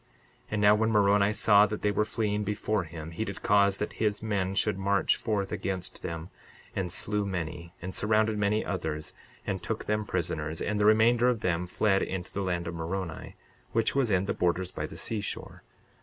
[0.45, 3.77] 62:25 And now when Moroni saw that they were fleeing before him, he did cause
[3.77, 6.31] that his men should march forth against them,
[6.75, 9.13] and slew many, and surrounded many others,
[9.45, 13.35] and took them prisoners; and the remainder of them fled into the land of Moroni,
[13.73, 15.61] which was in the borders by the seashore.